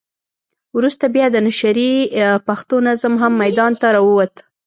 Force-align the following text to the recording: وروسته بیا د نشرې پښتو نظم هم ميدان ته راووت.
وروسته 0.77 1.05
بیا 1.15 1.25
د 1.31 1.37
نشرې 1.47 1.91
پښتو 2.47 2.75
نظم 2.87 3.13
هم 3.21 3.33
ميدان 3.43 3.71
ته 3.81 3.87
راووت. 3.95 4.33